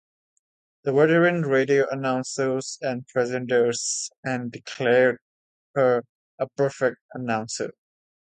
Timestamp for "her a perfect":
5.75-6.97